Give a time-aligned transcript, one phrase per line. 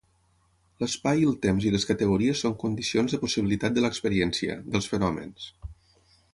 [0.83, 5.51] L'espai i el temps i les categories són condicions de possibilitat de l'experiència, dels Fenòmens.